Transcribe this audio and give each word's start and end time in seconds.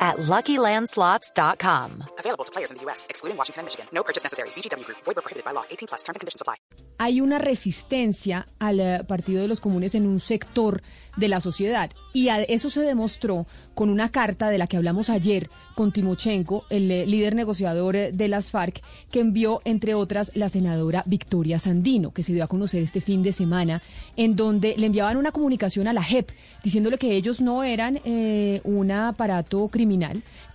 at 0.00 0.16
LuckyLandSlots.com. 0.16 2.04
Available 2.18 2.44
to 2.46 2.52
players 2.52 2.70
in 2.70 2.78
the 2.78 2.84
U.S., 2.84 3.06
excluding 3.10 3.36
Washington 3.36 3.60
and 3.60 3.66
Michigan. 3.66 3.86
No 3.92 4.02
purchase 4.02 4.24
necessary. 4.24 4.48
VGW 4.56 4.86
Group. 4.86 4.98
Void 5.04 5.16
prohibited 5.16 5.44
by 5.44 5.52
law. 5.52 5.64
18 5.70 5.88
plus. 5.88 6.02
Terms 6.02 6.16
and 6.16 6.20
conditions 6.20 6.40
apply. 6.40 6.56
Hay 6.98 7.22
una 7.22 7.38
resistencia 7.38 8.46
al 8.58 8.78
eh, 8.80 9.04
Partido 9.08 9.40
de 9.40 9.48
los 9.48 9.60
Comunes 9.60 9.94
en 9.94 10.06
un 10.06 10.20
sector 10.20 10.82
de 11.16 11.28
la 11.28 11.40
sociedad 11.40 11.90
y 12.12 12.28
a 12.28 12.42
eso 12.42 12.70
se 12.70 12.82
demostró 12.82 13.46
con 13.74 13.88
una 13.88 14.10
carta 14.10 14.50
de 14.50 14.58
la 14.58 14.66
que 14.66 14.76
hablamos 14.76 15.08
ayer 15.10 15.48
con 15.74 15.92
Timochenko, 15.92 16.64
el 16.68 16.90
eh, 16.90 17.06
líder 17.06 17.34
negociador 17.34 17.96
eh, 17.96 18.12
de 18.12 18.28
las 18.28 18.50
FARC, 18.50 18.82
que 19.10 19.20
envió, 19.20 19.62
entre 19.64 19.94
otras, 19.94 20.30
la 20.34 20.50
senadora 20.50 21.02
Victoria 21.06 21.58
Sandino, 21.58 22.12
que 22.12 22.22
se 22.22 22.34
dio 22.34 22.44
a 22.44 22.48
conocer 22.48 22.82
este 22.82 23.00
fin 23.00 23.22
de 23.22 23.32
semana, 23.32 23.80
en 24.16 24.36
donde 24.36 24.74
le 24.76 24.86
enviaban 24.86 25.16
una 25.16 25.32
comunicación 25.32 25.88
a 25.88 25.92
la 25.92 26.02
JEP 26.02 26.32
diciéndole 26.62 26.98
que 26.98 27.16
ellos 27.16 27.40
no 27.40 27.64
eran 27.64 28.00
eh, 28.04 28.60
un 28.64 28.90
aparato 28.90 29.68
criminal, 29.68 29.89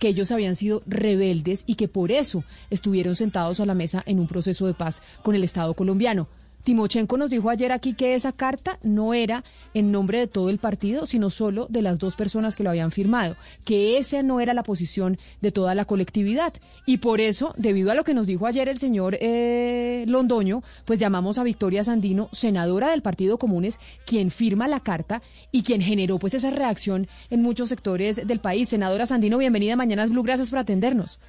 que 0.00 0.08
ellos 0.08 0.30
habían 0.30 0.56
sido 0.56 0.82
rebeldes 0.86 1.64
y 1.66 1.74
que 1.74 1.88
por 1.88 2.10
eso 2.10 2.44
estuvieron 2.70 3.16
sentados 3.16 3.60
a 3.60 3.66
la 3.66 3.74
mesa 3.74 4.02
en 4.06 4.18
un 4.18 4.26
proceso 4.26 4.66
de 4.66 4.74
paz 4.74 5.02
con 5.22 5.34
el 5.34 5.44
Estado 5.44 5.74
colombiano. 5.74 6.28
Timochenko 6.66 7.16
nos 7.16 7.30
dijo 7.30 7.48
ayer 7.48 7.70
aquí 7.70 7.94
que 7.94 8.16
esa 8.16 8.32
carta 8.32 8.80
no 8.82 9.14
era 9.14 9.44
en 9.72 9.92
nombre 9.92 10.18
de 10.18 10.26
todo 10.26 10.50
el 10.50 10.58
partido, 10.58 11.06
sino 11.06 11.30
solo 11.30 11.68
de 11.70 11.80
las 11.80 12.00
dos 12.00 12.16
personas 12.16 12.56
que 12.56 12.64
lo 12.64 12.70
habían 12.70 12.90
firmado, 12.90 13.36
que 13.64 13.98
esa 13.98 14.24
no 14.24 14.40
era 14.40 14.52
la 14.52 14.64
posición 14.64 15.16
de 15.40 15.52
toda 15.52 15.76
la 15.76 15.84
colectividad. 15.84 16.54
Y 16.84 16.96
por 16.96 17.20
eso, 17.20 17.54
debido 17.56 17.92
a 17.92 17.94
lo 17.94 18.02
que 18.02 18.14
nos 18.14 18.26
dijo 18.26 18.48
ayer 18.48 18.68
el 18.68 18.78
señor 18.78 19.16
eh, 19.20 20.04
Londoño, 20.08 20.64
pues 20.84 20.98
llamamos 20.98 21.38
a 21.38 21.44
Victoria 21.44 21.84
Sandino, 21.84 22.28
senadora 22.32 22.90
del 22.90 23.00
Partido 23.00 23.38
Comunes, 23.38 23.78
quien 24.04 24.32
firma 24.32 24.66
la 24.66 24.80
carta 24.80 25.22
y 25.52 25.62
quien 25.62 25.80
generó 25.80 26.18
pues 26.18 26.34
esa 26.34 26.50
reacción 26.50 27.06
en 27.30 27.42
muchos 27.42 27.68
sectores 27.68 28.26
del 28.26 28.40
país. 28.40 28.70
Senadora 28.70 29.06
Sandino, 29.06 29.38
bienvenida 29.38 29.74
a 29.74 29.76
Mañanas 29.76 30.10
Blue, 30.10 30.24
gracias 30.24 30.50
por 30.50 30.58
atendernos. 30.58 31.20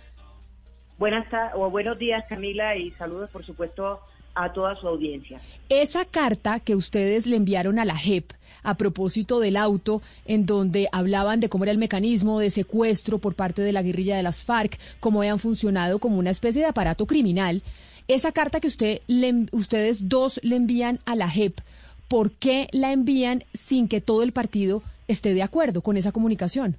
Buenas 0.97 1.27
o 1.53 1.69
buenos 1.69 1.99
días, 1.99 2.25
Camila, 2.27 2.75
y 2.75 2.89
saludos, 2.93 3.29
por 3.29 3.45
supuesto, 3.45 4.01
a 4.37 4.53
toda 4.53 4.75
su 4.75 4.87
audiencia. 4.87 5.39
Esa 5.69 6.05
carta 6.05 6.59
que 6.59 6.75
ustedes 6.75 7.25
le 7.25 7.35
enviaron 7.35 7.79
a 7.79 7.85
la 7.85 7.97
JEP 7.97 8.31
a 8.63 8.75
propósito 8.75 9.39
del 9.39 9.55
auto, 9.55 10.01
en 10.25 10.45
donde 10.45 10.89
hablaban 10.91 11.39
de 11.39 11.47
cómo 11.47 11.63
era 11.63 11.71
el 11.71 11.77
mecanismo 11.77 12.39
de 12.39 12.49
secuestro 12.49 13.17
por 13.17 13.33
parte 13.33 13.61
de 13.61 13.71
la 13.71 13.81
guerrilla 13.81 14.17
de 14.17 14.23
las 14.23 14.43
FARC, 14.43 14.77
cómo 14.99 15.21
habían 15.21 15.39
funcionado 15.39 15.99
como 15.99 16.17
una 16.17 16.31
especie 16.31 16.61
de 16.61 16.67
aparato 16.67 17.05
criminal. 17.05 17.61
Esa 18.07 18.31
carta 18.31 18.59
que 18.59 18.67
usted 18.67 18.99
le, 19.07 19.47
ustedes 19.51 20.09
dos 20.09 20.39
le 20.43 20.55
envían 20.55 20.99
a 21.05 21.15
la 21.15 21.29
JEP, 21.29 21.59
¿por 22.07 22.31
qué 22.31 22.67
la 22.71 22.91
envían 22.91 23.43
sin 23.53 23.87
que 23.87 24.01
todo 24.01 24.23
el 24.23 24.33
partido 24.33 24.83
esté 25.07 25.33
de 25.33 25.43
acuerdo 25.43 25.81
con 25.81 25.97
esa 25.97 26.11
comunicación? 26.11 26.75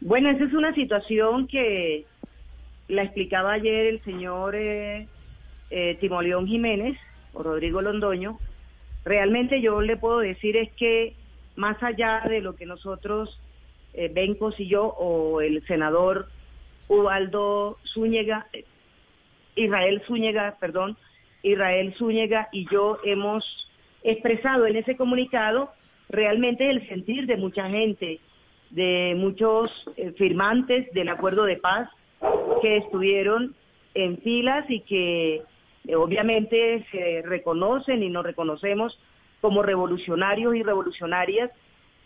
Bueno, 0.00 0.30
esa 0.30 0.44
es 0.44 0.52
una 0.52 0.74
situación 0.74 1.46
que 1.46 2.04
la 2.88 3.04
explicaba 3.04 3.52
ayer 3.52 3.86
el 3.86 4.02
señor 4.02 4.54
eh, 4.54 5.06
eh, 5.74 5.96
Timoleón 6.00 6.46
Jiménez 6.46 6.98
o 7.32 7.42
Rodrigo 7.42 7.80
Londoño, 7.80 8.38
realmente 9.06 9.62
yo 9.62 9.80
le 9.80 9.96
puedo 9.96 10.18
decir 10.18 10.54
es 10.56 10.70
que 10.72 11.14
más 11.56 11.82
allá 11.82 12.22
de 12.28 12.42
lo 12.42 12.56
que 12.56 12.66
nosotros, 12.66 13.40
eh, 13.94 14.10
Bencos 14.12 14.60
y 14.60 14.68
yo, 14.68 14.84
o 14.84 15.40
el 15.40 15.66
senador 15.66 16.28
Ubaldo 16.88 17.78
Zúñiga, 17.94 18.46
Israel 19.56 20.02
Zúñiga, 20.06 20.56
perdón, 20.60 20.98
Israel 21.42 21.94
Zúñiga 21.96 22.48
y 22.52 22.66
yo 22.70 22.98
hemos 23.04 23.42
expresado 24.02 24.66
en 24.66 24.76
ese 24.76 24.96
comunicado 24.96 25.70
realmente 26.10 26.68
el 26.68 26.86
sentir 26.86 27.26
de 27.26 27.38
mucha 27.38 27.70
gente, 27.70 28.20
de 28.70 29.14
muchos 29.16 29.70
eh, 29.96 30.12
firmantes 30.18 30.92
del 30.92 31.08
acuerdo 31.08 31.44
de 31.44 31.56
paz 31.56 31.88
que 32.60 32.76
estuvieron 32.76 33.54
en 33.94 34.18
filas 34.18 34.64
y 34.68 34.80
que 34.80 35.42
eh, 35.86 35.96
obviamente 35.96 36.86
se 36.90 37.22
reconocen 37.22 38.02
y 38.02 38.08
nos 38.08 38.24
reconocemos 38.24 38.98
como 39.40 39.62
revolucionarios 39.62 40.54
y 40.54 40.62
revolucionarias 40.62 41.50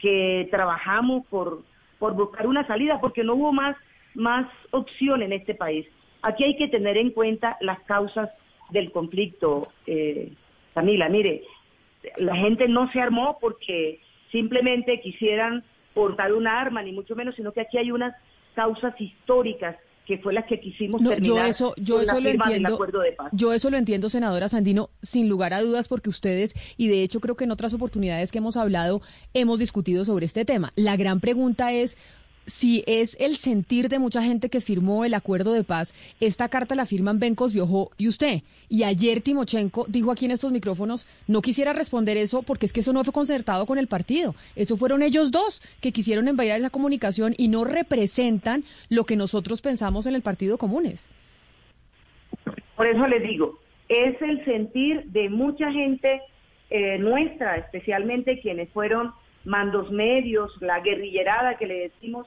que 0.00 0.48
trabajamos 0.50 1.26
por, 1.26 1.62
por 1.98 2.15
buscar 2.15 2.47
una 2.47 2.66
salida, 2.66 3.00
porque 3.00 3.25
no 3.25 3.34
hubo 3.34 3.53
más, 3.53 3.76
más 4.15 4.47
opción 4.70 5.22
en 5.22 5.32
este 5.32 5.54
país. 5.54 5.86
Aquí 6.22 6.44
hay 6.44 6.56
que 6.56 6.69
tener 6.69 6.97
en 6.97 7.10
cuenta 7.10 7.56
las 7.60 7.81
causas 7.81 8.31
del 8.70 8.91
conflicto, 8.91 9.69
eh, 9.86 10.32
Camila. 10.75 11.09
Mire, 11.09 11.42
la 12.16 12.36
gente 12.36 12.69
no 12.69 12.91
se 12.92 13.00
armó 13.00 13.38
porque 13.41 14.00
simplemente 14.32 15.00
quisieran 15.00 15.65
portar 15.94 16.32
una 16.32 16.60
arma, 16.60 16.82
ni 16.82 16.92
mucho 16.92 17.15
menos, 17.15 17.34
sino 17.36 17.53
que 17.53 17.60
aquí 17.60 17.78
hay 17.78 17.91
unas 17.91 18.15
causas 18.54 18.98
históricas 19.00 19.76
que 20.06 20.19
fue 20.19 20.33
la 20.33 20.47
que 20.47 20.61
quisimos 20.61 21.03
terminar 21.03 21.22
yo 21.22 21.43
eso, 21.43 21.75
yo 21.77 22.00
eso 22.00 22.21
lo 22.21 22.28
entiendo, 22.28 22.75
acuerdo 22.75 23.00
de 23.00 23.12
paz. 23.12 23.28
Yo 23.33 23.53
eso 23.53 23.71
lo 23.71 23.77
entiendo, 23.77 24.09
senadora 24.09 24.49
Sandino, 24.49 24.91
sin 25.03 25.28
lugar 25.28 25.53
a 25.53 25.61
dudas, 25.61 25.89
porque 25.89 26.09
ustedes, 26.09 26.55
y 26.77 26.89
de 26.89 27.03
hecho 27.03 27.21
creo 27.21 27.37
que 27.37 27.44
en 27.44 27.50
otras 27.50 27.75
oportunidades 27.75 28.31
que 28.31 28.39
hemos 28.39 28.56
hablado, 28.56 29.03
hemos 29.34 29.59
discutido 29.59 30.05
sobre 30.05 30.27
este 30.27 30.45
tema. 30.45 30.72
La 30.77 30.97
gran 30.97 31.21
pregunta 31.21 31.72
es 31.72 31.99
si 32.47 32.84
es 32.87 33.17
el 33.21 33.37
sentir 33.37 33.89
de 33.89 33.99
mucha 33.99 34.23
gente 34.23 34.49
que 34.49 34.61
firmó 34.61 35.05
el 35.05 35.15
acuerdo 35.15 35.53
de 35.53 35.65
paz, 35.65 35.95
esta 36.21 36.49
carta 36.49 36.75
la 36.75 36.87
firman 36.87 37.19
Bencos 37.19 37.53
Biojó 37.53 37.91
y 37.99 38.09
usted. 38.09 38.43
Y 38.69 38.83
ayer 38.83 39.21
Timochenko 39.21 39.87
dijo 39.89 40.11
aquí 40.11 40.25
en 40.25 40.31
estos 40.33 40.53
micrófonos, 40.53 41.07
no 41.27 41.43
quisiera 41.43 41.73
responder 41.73 42.17
eso 42.17 42.43
porque 42.43 42.67
es 42.67 42.73
que 42.73 42.81
eso 42.81 42.93
no 42.93 43.05
fue 43.05 43.12
concertado 43.12 43.67
con 43.67 43.79
el 43.79 43.87
partido. 43.87 44.34
Eso 44.55 44.77
fueron 44.77 45.03
ellos 45.03 45.31
dos 45.31 45.62
que 45.81 45.93
quisieron 45.93 46.29
enviar 46.29 46.59
esa 46.59 46.71
comunicación 46.71 47.34
y 47.37 47.49
no 47.49 47.65
representan 47.65 48.65
lo 48.89 49.05
que 49.05 49.17
nosotros 49.17 49.61
pensamos 49.61 50.07
en 50.07 50.15
el 50.15 50.23
Partido 50.23 50.59
Comunes. 50.59 51.09
Por 52.77 52.87
eso 52.87 53.07
le 53.07 53.21
digo, 53.21 53.59
es 53.89 54.21
el 54.21 54.45
sentir 54.45 55.05
de 55.07 55.28
mucha 55.28 55.73
gente 55.73 56.21
eh, 56.71 56.99
nuestra, 56.99 57.57
especialmente 57.57 58.41
quienes 58.41 58.69
fueron 58.71 59.13
mandos 59.47 59.91
medios, 59.91 60.53
la 60.61 60.81
guerrillerada 60.81 61.57
que 61.57 61.67
le 61.67 61.81
decimos, 61.89 62.27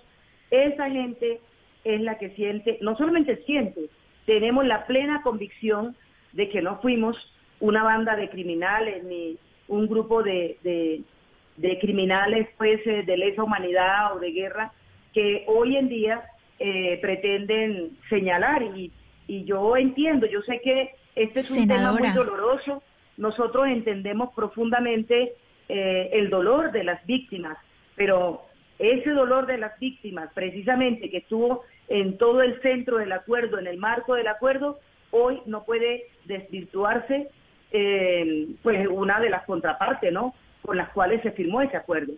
esa 0.50 0.90
gente 0.90 1.40
es 1.84 2.02
la 2.02 2.18
que 2.18 2.30
siente, 2.32 2.78
no 2.82 2.98
solamente 2.98 3.44
siente, 3.46 3.90
tenemos 4.26 4.66
la 4.66 4.86
plena 4.86 5.22
convicción 5.22 5.96
de 6.34 6.50
que 6.50 6.62
no 6.62 6.80
fuimos 6.82 7.16
una 7.60 7.84
banda 7.84 8.16
de 8.16 8.30
criminales 8.30 9.04
ni 9.04 9.38
un 9.68 9.88
grupo 9.88 10.24
de, 10.24 10.58
de, 10.64 11.80
criminales 11.80 12.48
pues 12.58 12.80
eh, 12.86 13.04
de 13.06 13.18
lesa 13.18 13.44
humanidad 13.44 14.16
o 14.16 14.20
de 14.20 14.32
guerra 14.32 14.72
que 15.14 15.44
hoy 15.48 15.76
en 15.76 15.90
día 15.90 16.24
eh, 16.58 16.98
pretenden 17.02 17.98
señalar. 18.10 18.64
Y, 18.76 18.92
y 19.28 19.44
yo 19.44 19.76
entiendo, 19.78 20.26
yo 20.26 20.42
sé 20.42 20.62
que 20.62 20.92
este 21.16 21.42
es 21.42 21.52
un 21.52 21.68
tema 21.68 21.92
muy 21.92 22.10
doloroso, 22.12 22.82
nosotros 23.18 23.68
entendemos 23.68 24.34
profundamente 24.34 25.34
eh, 25.70 26.10
el 26.14 26.30
dolor 26.30 26.72
de 26.72 26.84
las 26.84 27.06
víctimas, 27.06 27.58
pero 27.96 28.46
ese 28.80 29.12
dolor 29.12 29.46
de 29.46 29.58
las 29.58 29.78
víctimas, 29.80 30.32
precisamente 30.34 31.10
que 31.10 31.18
estuvo 31.18 31.64
en 31.88 32.18
todo 32.18 32.42
el 32.42 32.62
centro 32.62 32.98
del 32.98 33.12
acuerdo, 33.12 33.60
en 33.60 33.68
el 33.68 33.78
marco 33.78 34.16
del 34.16 34.28
acuerdo, 34.28 34.80
hoy 35.12 35.42
no 35.46 35.64
puede 35.66 36.08
desvirtuarse 36.26 37.30
eh, 37.72 38.48
pues 38.64 38.88
una 38.88 39.20
de 39.20 39.30
las 39.30 39.44
contrapartes, 39.46 40.12
¿no? 40.12 40.34
Con 40.64 40.78
las 40.78 40.90
cuales 40.90 41.22
se 41.22 41.32
firmó 41.32 41.62
ese 41.62 41.78
acuerdo. 41.78 42.14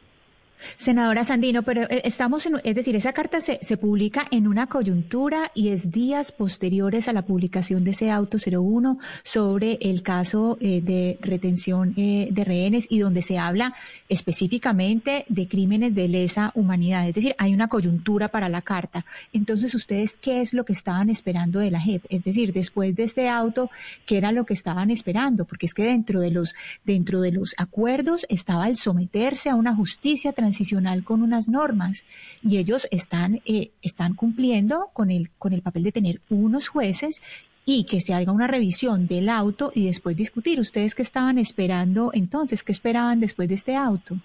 Senadora 0.78 1.24
Sandino, 1.24 1.64
pero 1.64 1.84
eh, 1.84 2.02
estamos 2.06 2.46
en, 2.46 2.60
es 2.64 2.76
decir, 2.76 2.96
esa 2.96 3.14
carta 3.14 3.42
se, 3.42 3.60
publica 3.78 4.28
en 4.32 4.48
una 4.48 4.68
coyuntura 4.68 5.52
y 5.56 5.70
es 5.70 5.92
días 5.92 6.32
posteriores 6.32 7.08
a 7.08 7.14
la 7.14 7.24
publicación 7.24 7.84
de 7.84 7.92
ese 7.92 8.12
auto 8.12 8.38
01 8.38 9.00
sobre 9.24 9.78
el 9.82 10.04
caso 10.04 10.58
eh, 10.62 10.82
de 10.82 11.18
retención 11.22 11.94
eh, 11.98 12.28
de 12.32 12.44
rehenes 12.44 12.86
y 12.90 13.00
donde 13.00 13.22
se 13.22 13.38
habla 13.38 13.74
específicamente 14.10 15.26
de 15.30 15.48
crímenes 15.48 15.96
de 15.96 16.08
lesa 16.08 16.52
humanidad. 16.54 17.08
Es 17.08 17.16
decir, 17.16 17.36
hay 17.38 17.54
una 17.54 17.70
coyuntura 17.70 18.28
para 18.28 18.50
la 18.50 18.62
carta. 18.62 19.06
Entonces, 19.34 19.74
¿ustedes 19.74 20.18
qué 20.18 20.42
es 20.42 20.54
lo 20.54 20.66
que 20.66 20.74
estaban 20.74 21.10
esperando 21.10 21.60
de 21.60 21.72
la 21.72 21.82
JEP? 21.82 22.06
Es 22.10 22.24
decir, 22.24 22.54
después 22.54 22.96
de 22.96 23.04
este 23.04 23.30
auto, 23.30 23.72
¿qué 24.06 24.18
era 24.18 24.32
lo 24.32 24.46
que 24.46 24.54
estaban 24.54 24.92
esperando? 24.92 25.46
Porque 25.46 25.66
es 25.66 25.74
que 25.74 25.84
dentro 25.84 26.20
de 26.20 26.32
los, 26.32 26.54
dentro 26.86 27.22
de 27.22 27.32
los 27.32 27.56
acuerdos 27.58 28.26
estaba 28.30 28.68
el 28.68 28.78
someterse 28.78 29.50
a 29.50 29.56
una 29.56 29.76
justicia 29.76 30.34
transicional 30.34 30.51
transicional 30.52 31.06
con 31.06 31.22
unas 31.24 31.48
normas 31.48 32.06
y 32.44 32.58
ellos 32.58 32.88
están, 32.92 33.40
eh, 33.46 33.70
están 33.82 34.16
cumpliendo 34.16 34.90
con 34.94 35.10
el, 35.10 35.30
con 35.38 35.54
el 35.54 35.62
papel 35.62 35.84
de 35.84 35.94
tener 35.94 36.20
unos 36.30 36.68
jueces 36.68 37.24
y 37.66 37.86
que 37.86 38.02
se 38.02 38.14
haga 38.14 38.34
una 38.34 38.48
revisión 38.48 39.08
del 39.08 39.30
auto 39.30 39.72
y 39.74 39.86
después 39.86 40.18
discutir. 40.18 40.60
¿Ustedes 40.60 40.94
qué 40.94 41.04
estaban 41.04 41.38
esperando 41.38 42.12
entonces? 42.14 42.64
¿Qué 42.64 42.74
esperaban 42.74 43.22
después 43.22 43.48
de 43.48 43.56
este 43.56 43.76
auto? 43.78 44.16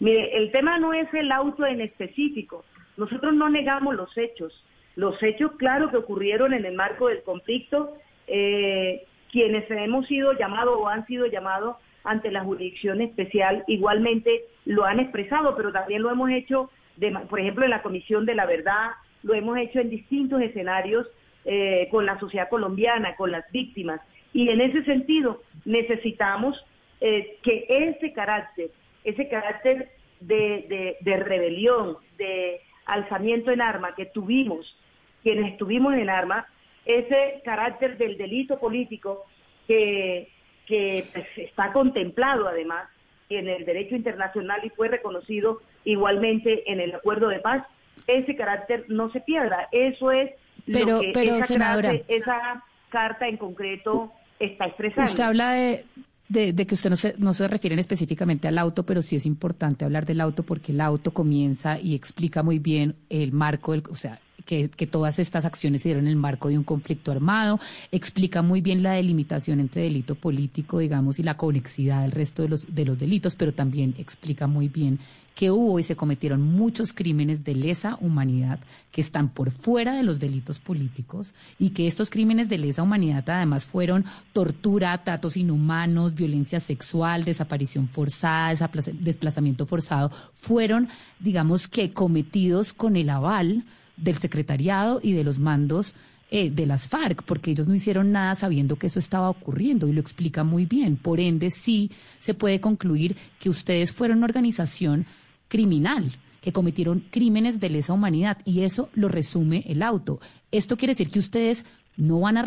Mire, 0.00 0.36
el 0.36 0.52
tema 0.52 0.78
no 0.78 0.92
es 0.92 1.08
el 1.14 1.32
auto 1.32 1.64
en 1.64 1.80
específico. 1.80 2.64
Nosotros 2.98 3.34
no 3.34 3.48
negamos 3.48 3.94
los 3.94 4.16
hechos. 4.18 4.52
Los 4.96 5.22
hechos, 5.22 5.52
claro, 5.56 5.90
que 5.90 5.96
ocurrieron 5.96 6.52
en 6.52 6.66
el 6.66 6.74
marco 6.74 7.08
del 7.08 7.22
conflicto, 7.22 7.94
eh, 8.26 9.04
quienes 9.32 9.70
hemos 9.70 10.06
sido 10.06 10.34
llamados 10.34 10.76
o 10.78 10.88
han 10.88 11.06
sido 11.06 11.26
llamados 11.26 11.76
ante 12.04 12.30
la 12.30 12.44
jurisdicción 12.44 13.00
especial 13.00 13.64
igualmente 13.66 14.44
lo 14.64 14.84
han 14.84 15.00
expresado, 15.00 15.56
pero 15.56 15.72
también 15.72 16.02
lo 16.02 16.10
hemos 16.10 16.30
hecho, 16.30 16.70
de, 16.96 17.10
por 17.28 17.40
ejemplo, 17.40 17.64
en 17.64 17.70
la 17.70 17.82
Comisión 17.82 18.26
de 18.26 18.34
la 18.34 18.46
Verdad, 18.46 18.92
lo 19.22 19.34
hemos 19.34 19.58
hecho 19.58 19.80
en 19.80 19.90
distintos 19.90 20.40
escenarios 20.40 21.06
eh, 21.44 21.88
con 21.90 22.06
la 22.06 22.18
sociedad 22.18 22.48
colombiana, 22.48 23.16
con 23.16 23.30
las 23.30 23.50
víctimas. 23.50 24.00
Y 24.32 24.50
en 24.50 24.60
ese 24.60 24.84
sentido 24.84 25.42
necesitamos 25.64 26.62
eh, 27.00 27.38
que 27.42 27.66
ese 27.68 28.12
carácter, 28.12 28.70
ese 29.04 29.28
carácter 29.28 29.90
de, 30.20 30.96
de, 31.00 31.16
rebelión, 31.16 31.96
de 32.16 32.60
alzamiento 32.86 33.50
en 33.50 33.60
arma 33.60 33.94
que 33.94 34.06
tuvimos, 34.06 34.76
quienes 35.22 35.52
estuvimos 35.52 35.94
en 35.94 36.10
arma, 36.10 36.46
ese 36.84 37.40
carácter 37.44 37.98
del 37.98 38.16
delito 38.18 38.58
político 38.58 39.24
que, 39.66 40.28
que 40.68 41.08
pues, 41.12 41.26
está 41.36 41.72
contemplado 41.72 42.46
además 42.46 42.88
en 43.30 43.48
el 43.48 43.64
derecho 43.64 43.96
internacional 43.96 44.60
y 44.64 44.70
fue 44.70 44.88
reconocido 44.88 45.60
igualmente 45.84 46.70
en 46.70 46.80
el 46.80 46.94
acuerdo 46.94 47.28
de 47.28 47.40
paz, 47.40 47.66
ese 48.06 48.36
carácter 48.36 48.84
no 48.88 49.10
se 49.10 49.20
pierda. 49.20 49.68
Eso 49.72 50.12
es 50.12 50.30
pero, 50.66 50.96
lo 50.96 51.00
que 51.00 51.10
pero, 51.12 51.36
esa, 51.36 51.46
senadora, 51.46 51.92
esa 52.06 52.62
carta 52.90 53.26
en 53.26 53.36
concreto 53.36 54.12
está 54.38 54.66
expresando. 54.66 55.10
Usted 55.10 55.24
habla 55.24 55.52
de, 55.52 55.84
de, 56.28 56.66
que 56.66 56.74
usted 56.74 56.90
no 56.90 56.96
se, 56.96 57.14
no 57.18 57.32
se 57.32 57.48
refiere 57.48 57.78
específicamente 57.80 58.48
al 58.48 58.58
auto, 58.58 58.84
pero 58.84 59.02
sí 59.02 59.16
es 59.16 59.26
importante 59.26 59.84
hablar 59.84 60.06
del 60.06 60.20
auto 60.20 60.42
porque 60.42 60.72
el 60.72 60.80
auto 60.80 61.12
comienza 61.12 61.78
y 61.80 61.94
explica 61.94 62.42
muy 62.42 62.58
bien 62.58 62.94
el 63.08 63.32
marco, 63.32 63.72
del, 63.72 63.82
o 63.90 63.94
sea, 63.94 64.20
que, 64.44 64.68
que, 64.68 64.86
todas 64.86 65.18
estas 65.18 65.44
acciones 65.44 65.82
se 65.82 65.88
dieron 65.88 66.04
en 66.04 66.10
el 66.10 66.16
marco 66.16 66.48
de 66.48 66.58
un 66.58 66.64
conflicto 66.64 67.12
armado, 67.12 67.60
explica 67.92 68.42
muy 68.42 68.60
bien 68.60 68.82
la 68.82 68.92
delimitación 68.92 69.60
entre 69.60 69.82
delito 69.82 70.14
político, 70.14 70.78
digamos, 70.78 71.18
y 71.18 71.22
la 71.22 71.36
conexidad 71.36 72.02
del 72.02 72.12
resto 72.12 72.42
de 72.42 72.48
los, 72.48 72.74
de 72.74 72.84
los 72.84 72.98
delitos, 72.98 73.34
pero 73.34 73.52
también 73.52 73.94
explica 73.98 74.46
muy 74.46 74.68
bien 74.68 74.98
que 75.38 75.52
hubo 75.52 75.78
y 75.78 75.84
se 75.84 75.94
cometieron 75.94 76.42
muchos 76.42 76.92
crímenes 76.92 77.44
de 77.44 77.54
lesa 77.54 77.96
humanidad 78.00 78.58
que 78.90 79.00
están 79.00 79.28
por 79.28 79.52
fuera 79.52 79.94
de 79.94 80.02
los 80.02 80.18
delitos 80.18 80.58
políticos 80.58 81.32
y 81.60 81.70
que 81.70 81.86
estos 81.86 82.10
crímenes 82.10 82.48
de 82.48 82.58
lesa 82.58 82.82
humanidad 82.82 83.22
además 83.30 83.64
fueron 83.64 84.04
tortura, 84.32 85.04
tratos 85.04 85.36
inhumanos, 85.36 86.16
violencia 86.16 86.58
sexual, 86.58 87.22
desaparición 87.22 87.88
forzada, 87.88 88.68
desplazamiento 88.94 89.64
forzado, 89.64 90.10
fueron, 90.34 90.88
digamos 91.20 91.68
que, 91.68 91.92
cometidos 91.92 92.72
con 92.72 92.96
el 92.96 93.08
aval 93.08 93.64
del 93.98 94.16
secretariado 94.16 95.00
y 95.02 95.12
de 95.12 95.24
los 95.24 95.38
mandos 95.38 95.94
eh, 96.30 96.50
de 96.50 96.66
las 96.66 96.90
FARC, 96.90 97.22
porque 97.22 97.52
ellos 97.52 97.68
no 97.68 97.74
hicieron 97.74 98.12
nada 98.12 98.34
sabiendo 98.34 98.76
que 98.76 98.88
eso 98.88 98.98
estaba 98.98 99.30
ocurriendo 99.30 99.88
y 99.88 99.94
lo 99.94 100.00
explica 100.02 100.44
muy 100.44 100.66
bien. 100.66 100.96
Por 100.96 101.20
ende, 101.20 101.48
sí 101.48 101.90
se 102.18 102.34
puede 102.34 102.60
concluir 102.60 103.16
que 103.40 103.48
ustedes 103.48 103.94
fueron 103.94 104.18
una 104.18 104.26
organización 104.26 105.06
criminal, 105.48 106.12
que 106.42 106.52
cometieron 106.52 107.00
crímenes 107.10 107.60
de 107.60 107.70
lesa 107.70 107.94
humanidad 107.94 108.36
y 108.44 108.64
eso 108.64 108.90
lo 108.92 109.08
resume 109.08 109.64
el 109.68 109.82
auto. 109.82 110.20
¿Esto 110.52 110.76
quiere 110.76 110.90
decir 110.92 111.10
que 111.10 111.18
ustedes 111.18 111.64
no 111.96 112.20
van 112.20 112.36
a, 112.36 112.44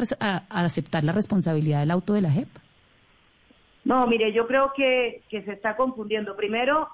aceptar 0.49 1.03
la 1.03 1.11
responsabilidad 1.11 1.79
del 1.79 1.89
auto 1.89 2.13
de 2.13 2.21
la 2.21 2.29
JEP? 2.29 2.49
No, 3.83 4.05
mire, 4.05 4.31
yo 4.31 4.45
creo 4.45 4.73
que, 4.75 5.23
que 5.27 5.41
se 5.41 5.53
está 5.53 5.75
confundiendo. 5.75 6.35
Primero, 6.35 6.87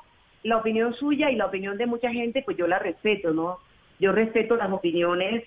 la 0.43 0.55
opinión 0.55 0.93
suya 0.93 1.29
y 1.31 1.35
la 1.35 1.47
opinión 1.47 1.77
de 1.77 1.85
mucha 1.85 2.13
gente, 2.13 2.43
pues 2.43 2.55
yo 2.55 2.65
la 2.65 2.79
respeto, 2.79 3.33
¿no? 3.33 3.59
Yo 3.99 4.11
respeto 4.11 4.55
las 4.55 4.71
opiniones 4.71 5.43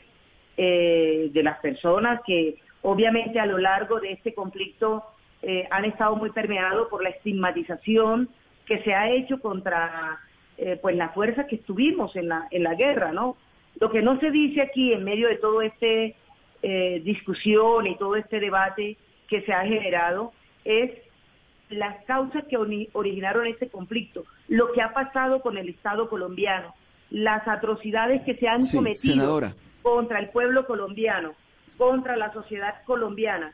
eh, 0.56 1.31
de 1.32 1.43
las 1.43 1.58
personas 1.61 2.20
que 2.26 2.56
obviamente 2.82 3.38
a 3.38 3.47
lo 3.47 3.58
largo 3.58 4.00
de 4.00 4.12
este 4.12 4.35
conflicto 4.35 5.05
eh, 5.43 5.67
han 5.70 5.85
estado 5.85 6.17
muy 6.17 6.31
permeados 6.31 6.88
por 6.88 7.02
la 7.02 7.11
estigmatización 7.11 8.29
que 8.67 8.82
se 8.82 8.93
ha 8.94 9.11
hecho 9.11 9.41
contra 9.41 10.19
eh, 10.58 10.79
pues 10.82 10.97
la 10.97 11.11
fuerza 11.11 11.47
que 11.47 11.56
estuvimos 11.56 12.14
en 12.17 12.29
la, 12.29 12.49
en 12.50 12.62
la 12.62 12.75
guerra, 12.75 13.12
¿no? 13.12 13.37
Lo 13.81 13.91
que 13.91 14.02
no 14.02 14.19
se 14.20 14.31
dice 14.31 14.61
aquí 14.62 14.93
en 14.93 15.05
medio 15.05 15.29
de 15.29 15.37
todo 15.37 15.62
este 15.62 16.17
discusión 17.02 17.87
y 17.87 17.97
todo 17.97 18.17
este 18.17 18.38
debate 18.38 18.99
que 19.29 19.41
se 19.43 19.52
ha 19.55 19.64
generado 19.64 20.32
es 20.67 20.91
las 21.70 22.05
causas 22.05 22.44
que 22.44 22.58
originaron 22.93 23.47
este 23.47 23.69
conflicto, 23.69 24.25
lo 24.49 24.73
que 24.73 24.82
ha 24.82 24.93
pasado 24.93 25.41
con 25.41 25.56
el 25.56 25.69
Estado 25.69 26.11
colombiano, 26.11 26.75
las 27.11 27.47
atrocidades 27.47 28.23
que 28.23 28.37
se 28.37 28.49
han 28.49 28.67
cometido 28.67 29.41
contra 29.83 30.19
el 30.19 30.29
pueblo 30.29 30.67
colombiano, 30.67 31.35
contra 31.77 32.17
la 32.17 32.33
sociedad 32.33 32.83
colombiana 32.85 33.53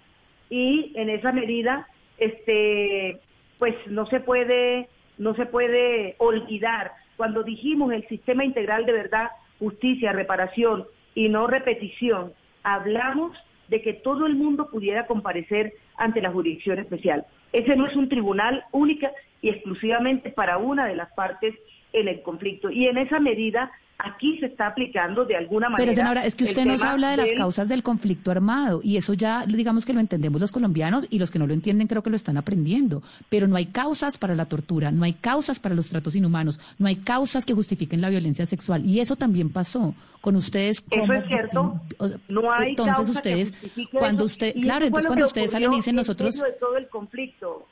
y 0.51 0.93
en 0.95 1.11
esa 1.11 1.33
medida, 1.33 1.89
este, 2.19 3.21
pues 3.59 3.75
no 3.87 4.07
se 4.07 4.21
puede 4.21 4.89
no 5.19 5.35
se 5.35 5.47
puede 5.47 6.15
olvidar. 6.19 6.93
Cuando 7.17 7.43
dijimos 7.43 7.93
el 7.93 8.07
sistema 8.09 8.45
integral 8.45 8.85
de 8.85 8.93
verdad, 8.93 9.31
justicia, 9.59 10.13
reparación 10.13 10.85
y 11.15 11.31
no 11.31 11.47
repetición, 11.47 12.33
hablamos 12.63 13.37
de 13.69 13.81
que 13.81 13.95
todo 13.95 14.27
el 14.27 14.37
mundo 14.37 14.69
pudiera 14.71 15.07
comparecer 15.07 15.73
ante 15.97 16.21
la 16.21 16.31
jurisdicción 16.31 16.79
especial. 16.79 17.25
Ese 17.53 17.75
no 17.77 17.87
es 17.87 17.97
un 17.97 18.09
tribunal 18.09 18.65
única 18.73 19.11
y 19.41 19.49
exclusivamente 19.49 20.31
para 20.31 20.59
una 20.59 20.87
de 20.87 20.97
las 20.97 21.11
partes 21.15 21.55
en 21.97 22.09
el 22.09 22.23
conflicto. 22.23 22.71
Y 22.71 22.87
en 22.87 22.99
esa 22.99 23.19
medida 23.19 23.73
aquí 23.99 24.39
se 24.39 24.47
está 24.47 24.69
aplicando 24.69 25.25
de 25.25 25.37
alguna 25.37 25.69
manera. 25.69 25.83
Pero 25.83 25.95
senadora, 25.95 26.27
es 26.27 26.35
que 26.35 26.45
usted 26.45 26.67
nos 26.67 26.83
habla 26.83 27.11
de 27.11 27.17
las 27.17 27.33
causas 27.33 27.69
del 27.69 27.83
conflicto 27.83 28.31
armado 28.31 28.81
y 28.83 28.99
eso 28.99 29.15
ya 29.15 29.47
digamos 29.47 29.87
que 29.87 29.95
lo 29.95 30.01
entendemos 30.01 30.41
los 30.41 30.53
colombianos 30.53 31.07
y 31.09 31.19
los 31.19 31.31
que 31.31 31.39
no 31.39 31.47
lo 31.47 31.55
entienden 31.55 31.89
creo 31.89 32.03
que 32.03 32.11
lo 32.11 32.17
están 32.17 32.37
aprendiendo. 32.37 33.03
Pero 33.29 33.47
no 33.47 33.57
hay 33.57 33.67
causas 33.67 34.19
para 34.19 34.35
la 34.35 34.47
tortura, 34.47 34.91
no 34.91 35.05
hay 35.05 35.15
causas 35.15 35.59
para 35.59 35.75
los 35.75 35.89
tratos 35.89 36.15
inhumanos, 36.15 36.61
no 36.79 36.87
hay 36.87 36.97
causas 36.97 37.47
que 37.47 37.55
justifiquen 37.55 38.01
la 38.01 38.11
violencia 38.11 38.45
sexual 38.45 38.85
y 38.85 39.01
eso 39.01 39.17
también 39.17 39.51
pasó 39.51 39.95
con 40.21 40.37
ustedes. 40.37 40.83
Como, 40.83 41.05
eso 41.05 41.15
es 41.15 41.29
cierto. 41.29 41.81
No 42.29 42.53
hay 42.53 42.71
entonces 42.71 43.09
ustedes 43.09 43.55
cuando 43.93 44.25
usted, 44.25 44.55
claro, 44.61 44.85
entonces 44.85 45.07
cuando 45.07 45.27
ustedes 45.27 45.51
salen 45.53 45.73
y 45.73 45.77
dicen 45.77 45.97
nosotros. 45.97 46.39
De 46.39 46.53
todo 46.61 46.77
el 46.77 46.89
conflicto 46.89 47.67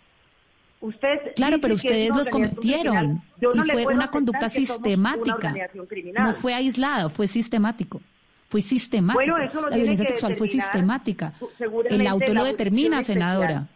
claro, 1.36 1.58
pero 1.60 1.74
ustedes 1.74 2.14
los 2.14 2.28
cometieron 2.28 3.22
y 3.40 3.70
fue 3.70 3.86
una 3.86 4.08
conducta 4.08 4.48
sistemática. 4.48 5.54
no 6.18 6.32
fue 6.34 6.54
aislado, 6.54 7.10
fue 7.10 7.26
sistemático. 7.26 8.00
Fue 8.48 8.60
sistemático. 8.60 9.36
la 9.36 9.76
violencia 9.76 10.06
sexual 10.06 10.36
fue 10.36 10.46
sistemática. 10.48 11.32
El 11.88 12.06
auto 12.06 12.34
lo 12.34 12.44
determina, 12.44 13.02
senadora. 13.02 13.66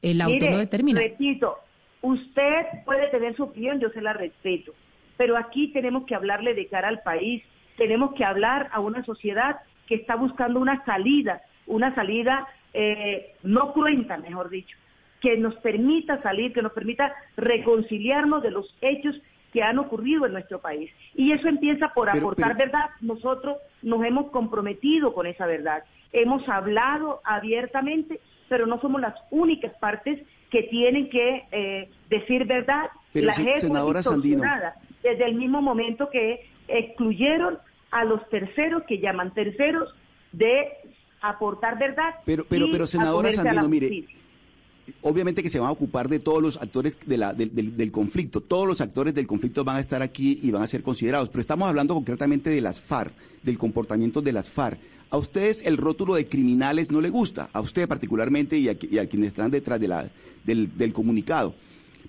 El 0.00 0.20
auto 0.20 0.46
lo 0.46 0.58
determina. 0.58 1.00
Repito, 1.00 1.58
usted 2.02 2.66
puede 2.84 3.08
tener 3.08 3.36
su 3.36 3.44
opinión, 3.44 3.80
yo 3.80 3.90
se 3.90 4.00
la 4.00 4.12
respeto, 4.12 4.72
pero 5.16 5.36
aquí 5.36 5.72
tenemos 5.72 6.06
que 6.06 6.14
hablarle 6.14 6.54
de 6.54 6.66
cara 6.68 6.88
al 6.88 7.02
país, 7.02 7.42
tenemos 7.76 8.14
que 8.14 8.24
hablar 8.24 8.68
a 8.72 8.80
una 8.80 9.04
sociedad 9.04 9.56
que 9.86 9.96
está 9.96 10.14
buscando 10.14 10.60
una 10.60 10.84
salida, 10.84 11.42
una 11.66 11.94
salida 11.94 12.46
eh, 12.72 13.34
no 13.42 13.72
cruenta, 13.72 14.16
mejor 14.18 14.50
dicho, 14.50 14.76
que 15.20 15.36
nos 15.36 15.54
permita 15.56 16.20
salir, 16.22 16.52
que 16.52 16.62
nos 16.62 16.72
permita 16.72 17.12
reconciliarnos 17.36 18.42
de 18.42 18.50
los 18.50 18.74
hechos 18.80 19.16
que 19.52 19.62
han 19.62 19.78
ocurrido 19.78 20.26
en 20.26 20.32
nuestro 20.32 20.60
país. 20.60 20.90
Y 21.14 21.32
eso 21.32 21.48
empieza 21.48 21.92
por 21.94 22.10
aportar 22.10 22.56
verdad. 22.56 22.90
Nosotros 23.00 23.56
nos 23.82 24.04
hemos 24.04 24.30
comprometido 24.30 25.14
con 25.14 25.26
esa 25.26 25.46
verdad. 25.46 25.84
Hemos 26.12 26.46
hablado 26.48 27.20
abiertamente, 27.24 28.20
pero 28.48 28.66
no 28.66 28.80
somos 28.80 29.00
las 29.00 29.14
únicas 29.30 29.72
partes 29.80 30.20
que 30.50 30.64
tienen 30.64 31.08
que 31.10 31.44
eh, 31.50 31.90
decir 32.08 32.46
verdad. 32.46 32.90
Pero 33.12 33.26
la 33.26 33.34
senadora 33.34 34.02
Sandino. 34.02 34.42
Desde 35.02 35.24
el 35.24 35.34
mismo 35.34 35.62
momento 35.62 36.10
que 36.10 36.46
excluyeron 36.66 37.58
a 37.90 38.04
los 38.04 38.28
terceros, 38.28 38.82
que 38.84 38.98
llaman 38.98 39.32
terceros, 39.32 39.94
de 40.32 40.68
aportar 41.20 41.78
verdad. 41.78 42.16
Pero, 42.24 42.44
pero, 42.48 42.66
pero 42.70 42.86
senadora 42.86 43.32
Sandino, 43.32 43.68
mire, 43.68 44.04
obviamente 45.02 45.42
que 45.42 45.50
se 45.50 45.58
van 45.58 45.68
a 45.68 45.72
ocupar 45.72 46.08
de 46.08 46.18
todos 46.18 46.42
los 46.42 46.56
actores 46.56 46.98
del, 47.06 47.92
conflicto. 47.92 48.40
Todos 48.40 48.66
los 48.66 48.80
actores 48.80 49.14
del 49.14 49.26
conflicto 49.26 49.64
van 49.64 49.76
a 49.76 49.80
estar 49.80 50.02
aquí 50.02 50.40
y 50.42 50.50
van 50.50 50.62
a 50.62 50.66
ser 50.66 50.82
considerados. 50.82 51.28
Pero 51.28 51.40
estamos 51.40 51.68
hablando 51.68 51.94
concretamente 51.94 52.50
de 52.50 52.60
las 52.60 52.80
FARC, 52.80 53.12
del 53.42 53.58
comportamiento 53.58 54.20
de 54.20 54.32
las 54.32 54.50
FARC. 54.50 54.78
A 55.10 55.16
ustedes 55.16 55.64
el 55.64 55.78
rótulo 55.78 56.14
de 56.14 56.28
criminales 56.28 56.90
no 56.90 57.00
le 57.00 57.08
gusta, 57.08 57.48
a 57.52 57.60
usted 57.60 57.88
particularmente 57.88 58.58
y 58.58 58.68
a, 58.68 58.76
quienes 58.76 59.28
están 59.28 59.50
detrás 59.50 59.80
de 59.80 59.88
la, 59.88 60.10
del, 60.44 60.76
del 60.76 60.92
comunicado. 60.92 61.54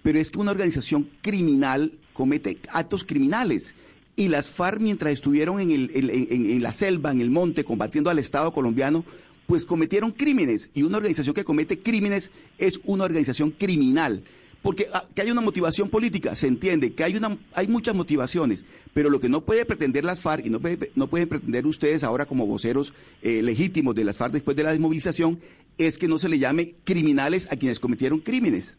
Pero 0.03 0.19
es 0.19 0.31
que 0.31 0.39
una 0.39 0.51
organización 0.51 1.09
criminal 1.21 1.93
comete 2.13 2.57
actos 2.73 3.05
criminales 3.05 3.75
Y 4.19 4.27
las 4.27 4.49
FARC, 4.49 4.81
mientras 4.81 5.13
estuvieron 5.13 5.61
en, 5.61 5.71
el, 5.71 5.91
en, 5.93 6.61
la 6.61 6.73
selva, 6.73 7.13
en 7.13 7.21
el 7.21 7.29
monte, 7.29 7.63
combatiendo 7.63 8.09
al 8.09 8.19
Estado 8.19 8.51
colombiano, 8.51 9.05
pues 9.49 9.65
cometieron 9.65 10.11
crímenes. 10.11 10.69
Y 10.75 10.83
una 10.83 10.97
organización 10.97 11.33
que 11.33 11.43
comete 11.43 11.79
crímenes 11.79 12.31
es 12.59 12.79
una 12.85 13.03
organización 13.03 13.49
criminal. 13.49 14.21
Porque 14.61 14.85
ah, 14.93 15.01
que 15.15 15.23
hay 15.23 15.31
una 15.31 15.41
motivación 15.41 15.89
política, 15.89 16.35
se 16.35 16.45
entiende, 16.45 16.93
que 16.93 17.03
hay, 17.03 17.15
una, 17.15 17.35
hay 17.55 17.67
muchas 17.67 17.95
motivaciones, 17.95 18.63
pero 18.93 19.09
lo 19.09 19.19
que 19.19 19.27
no 19.27 19.41
puede 19.41 19.65
pretender 19.65 20.05
las 20.05 20.21
FARC 20.21 20.45
y 20.45 20.51
no, 20.51 20.59
no 20.95 21.07
pueden 21.07 21.27
pretender 21.27 21.65
ustedes 21.65 22.03
ahora 22.03 22.27
como 22.27 22.45
voceros 22.45 22.93
eh, 23.23 23.41
legítimos 23.41 23.95
de 23.95 24.05
las 24.05 24.17
FARC 24.17 24.33
después 24.33 24.55
de 24.55 24.63
la 24.63 24.69
desmovilización 24.69 25.39
es 25.79 25.97
que 25.97 26.07
no 26.07 26.19
se 26.19 26.29
le 26.29 26.37
llame 26.37 26.75
criminales 26.83 27.51
a 27.51 27.55
quienes 27.55 27.79
cometieron 27.79 28.19
crímenes. 28.19 28.77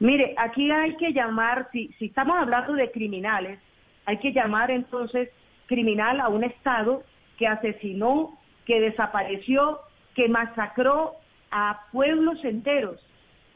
Mire, 0.00 0.34
aquí 0.38 0.68
hay 0.72 0.96
que 0.96 1.12
llamar, 1.12 1.68
si, 1.70 1.90
si 2.00 2.06
estamos 2.06 2.36
hablando 2.36 2.72
de 2.72 2.90
criminales, 2.90 3.60
hay 4.06 4.18
que 4.18 4.32
llamar 4.32 4.72
entonces 4.72 5.28
criminal 5.66 6.18
a 6.20 6.28
un 6.28 6.42
Estado 6.42 7.04
que 7.38 7.46
asesinó, 7.46 8.36
que 8.64 8.80
desapareció, 8.80 9.80
que 10.14 10.28
masacró 10.28 11.14
a 11.50 11.86
pueblos 11.92 12.42
enteros, 12.44 13.00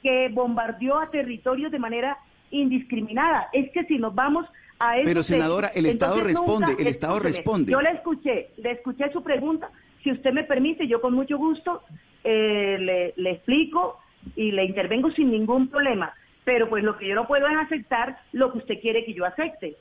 que 0.02 0.28
bombardeó 0.28 0.98
a 0.98 1.10
territorios 1.10 1.72
de 1.72 1.78
manera 1.78 2.18
indiscriminada. 2.50 3.48
Es 3.52 3.70
que 3.72 3.84
si 3.84 3.98
nos 3.98 4.14
vamos 4.14 4.46
a 4.78 4.96
eso... 4.96 5.04
Pero 5.06 5.22
senadora, 5.22 5.68
el 5.74 5.86
Estado 5.86 6.20
responde, 6.20 6.76
el 6.78 6.86
Estado 6.86 7.18
responde. 7.18 7.72
Yo 7.72 7.80
le 7.80 7.90
escuché, 7.90 8.50
le 8.58 8.72
escuché 8.72 9.10
su 9.12 9.22
pregunta. 9.22 9.70
Si 10.02 10.12
usted 10.12 10.32
me 10.32 10.44
permite, 10.44 10.86
yo 10.86 11.00
con 11.00 11.14
mucho 11.14 11.36
gusto 11.36 11.82
eh, 12.24 12.76
le, 12.80 13.14
le 13.16 13.30
explico 13.32 13.98
y 14.36 14.52
le 14.52 14.64
intervengo 14.64 15.10
sin 15.10 15.30
ningún 15.30 15.68
problema. 15.68 16.12
Pero 16.44 16.68
pues 16.68 16.84
lo 16.84 16.96
que 16.96 17.08
yo 17.08 17.14
no 17.14 17.26
puedo 17.26 17.46
es 17.48 17.56
aceptar 17.56 18.20
lo 18.32 18.52
que 18.52 18.58
usted 18.58 18.80
quiere 18.80 19.04
que 19.04 19.12
yo 19.12 19.24
acepte 19.24 19.76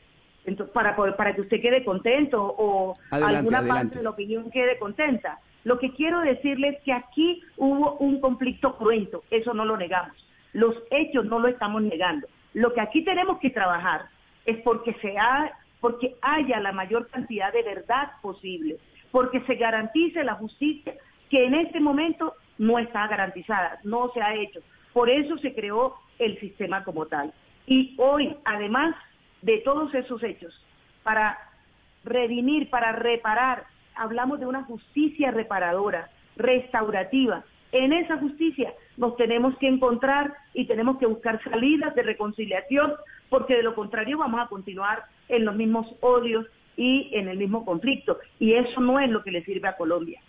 para, 0.74 0.96
para 0.96 1.36
que 1.36 1.42
usted 1.42 1.62
quede 1.62 1.84
contento 1.84 2.42
o 2.42 2.98
alguna 3.12 3.62
parte 3.68 3.98
de 3.98 4.04
la 4.04 4.12
opinión 4.12 4.50
quede 4.51 4.77
contenta. 4.77 5.39
Lo 5.63 5.80
que 5.80 5.92
quiero 5.92 6.22
decirles 6.22 6.75
es 6.75 6.84
que 6.84 6.94
aquí 6.94 7.42
hubo 7.58 7.98
un 7.98 8.22
conflicto 8.22 8.77
cruento, 8.77 9.24
eso 9.30 9.54
no 9.54 9.66
lo 9.66 9.75
negamos. 9.75 10.16
Los 10.54 10.75
hechos 10.92 11.25
no 11.25 11.39
lo 11.39 11.50
estamos 11.50 11.82
negando. 11.82 12.27
Lo 12.54 12.74
que 12.74 12.82
aquí 12.82 13.04
tenemos 13.04 13.39
que 13.39 13.50
trabajar 13.50 14.06
es 14.46 14.58
porque, 14.63 14.94
se 15.01 15.18
ha, 15.18 15.51
porque 15.82 16.16
haya 16.22 16.60
la 16.62 16.72
mayor 16.72 17.08
cantidad 17.10 17.51
de 17.51 17.63
verdad 17.63 18.12
posible, 18.22 18.77
porque 19.12 19.42
se 19.42 19.56
garantice 19.56 20.24
la 20.24 20.36
justicia 20.36 20.94
que 21.30 21.46
en 21.46 21.56
este 21.56 21.80
momento 21.80 22.34
no 22.58 22.80
está 22.80 23.06
garantizada, 23.08 23.80
no 23.84 24.10
se 24.13 24.22
ha 24.22 24.34
hecho. 24.36 24.62
Por 24.94 25.10
eso 25.10 25.38
se 25.39 25.54
creó 25.54 25.96
el 26.18 26.39
sistema 26.39 26.84
como 26.84 27.06
tal. 27.06 27.34
Y 27.66 27.94
hoy, 27.98 28.36
además, 28.46 28.96
de 29.41 29.58
todos 29.60 29.94
esos 29.94 30.22
hechos, 30.24 30.53
para 31.03 31.38
redimir, 32.03 32.70
para 32.70 32.91
reparar. 32.91 33.65
Hablamos 33.96 34.39
de 34.39 34.46
una 34.46 34.63
justicia 34.63 35.32
reparadora, 35.32 36.10
restaurativa. 36.36 37.44
En 37.72 37.94
esa 37.94 38.17
justicia 38.17 38.74
nos 38.96 39.15
tenemos 39.17 39.58
que 39.58 39.67
encontrar 39.67 40.34
y 40.53 40.65
tenemos 40.65 40.98
que 40.98 41.06
buscar 41.06 41.44
salidas 41.44 41.94
de 41.96 42.03
reconciliación, 42.03 42.94
porque 43.29 43.56
de 43.56 43.63
lo 43.63 43.75
contrario 43.75 44.17
vamos 44.17 44.39
a 44.39 44.48
continuar 44.48 45.03
en 45.27 45.46
los 45.46 45.56
mismos 45.56 45.88
odios 46.00 46.46
y 46.77 47.10
en 47.13 47.27
el 47.27 47.38
mismo 47.38 47.65
conflicto. 47.65 48.17
Y 48.39 48.53
eso 48.53 48.79
no 48.79 49.00
es 49.00 49.10
lo 49.10 49.24
que 49.24 49.32
le 49.32 49.44
sirve 49.44 49.67
a 49.67 49.75
Colombia. 49.75 50.22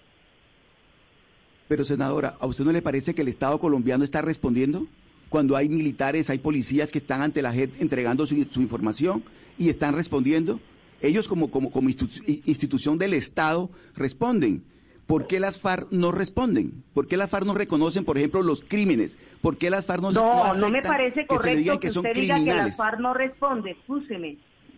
Pero 1.69 1.85
senadora, 1.85 2.35
¿a 2.41 2.47
usted 2.47 2.65
no 2.65 2.73
le 2.73 2.83
parece 2.83 3.15
que 3.15 3.21
el 3.23 3.29
Estado 3.29 3.59
colombiano 3.59 4.03
está 4.03 4.23
respondiendo? 4.23 4.87
Cuando 5.29 5.57
hay 5.57 5.69
militares, 5.69 6.31
hay 6.31 6.39
policías 6.39 6.91
que 6.91 6.99
están 6.99 7.23
ante 7.23 7.43
la 7.43 7.53
gente 7.53 7.83
entregando 7.83 8.27
su, 8.27 8.35
información 8.35 9.23
y 9.59 9.69
están 9.69 9.95
respondiendo. 9.95 10.61
Ellos 11.01 11.29
como, 11.29 11.51
como, 11.51 11.71
como 11.71 11.89
institución 11.89 12.99
del 12.99 13.15
Estado 13.15 13.71
responden. 13.97 14.65
¿Por 15.07 15.27
qué 15.27 15.41
las 15.41 15.59
FARC 15.59 15.91
no 15.91 16.13
responden? 16.13 16.85
¿Por 16.93 17.09
qué 17.09 17.17
las 17.17 17.31
FARC 17.31 17.47
no 17.47 17.55
reconocen, 17.55 18.05
por 18.05 18.19
ejemplo, 18.19 18.43
los 18.43 18.63
crímenes? 18.63 19.19
¿Por 19.41 19.57
qué 19.57 19.71
las 19.71 19.87
FARC 19.87 20.03
no 20.03 20.11
No, 20.13 20.55
no, 20.55 20.69
me 20.69 20.83
parece 20.83 21.27
correcto 21.27 21.81
que, 21.81 21.89
usted 21.89 22.15
diga 22.15 22.39
que 22.39 22.55
las 22.55 22.77
FARC 22.77 23.01
no 23.01 23.15
responde. 23.15 23.71
Escúcheme. 23.71 24.37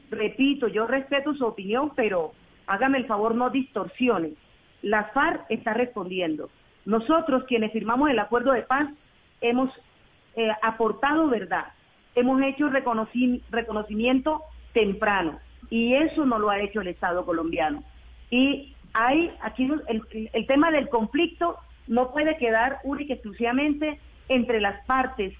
Repito, 0.09 0.69
yo 0.69 0.87
respeto 0.87 1.35
su 1.35 1.45
opinión, 1.45 1.92
pero 1.97 2.33
hágame 2.69 2.99
el 2.99 3.07
favor, 3.07 3.35
no 3.35 3.50
distorsione. 3.50 4.35
La 4.83 5.11
FARC 5.12 5.47
está 5.49 5.75
respondiendo. 5.75 6.49
Nosotros, 6.85 7.42
quienes 7.49 7.73
firmamos 7.73 8.09
el 8.09 8.19
acuerdo 8.21 8.52
de 8.52 8.62
paz, 8.62 8.88
hemos 9.40 9.71
eh, 10.37 10.50
aportado 10.62 11.28
verdad, 11.28 11.66
hemos 12.14 12.40
hecho 12.42 12.68
reconocimiento 12.68 14.42
temprano 14.72 15.38
y 15.70 15.94
eso 15.94 16.26
no 16.26 16.38
lo 16.38 16.50
ha 16.50 16.60
hecho 16.60 16.80
el 16.80 16.88
Estado 16.88 17.25
colombiano. 17.25 17.82
Y 18.30 18.75
hay 18.92 19.32
aquí 19.40 19.70
el, 19.88 20.46
tema 20.46 20.70
del 20.70 20.88
conflicto 20.88 21.56
no 21.87 22.12
puede 22.12 22.37
quedar 22.37 22.78
única 22.84 23.14
exclusivamente 23.14 23.99
entre 24.28 24.60
las 24.60 24.84
partes 24.87 25.34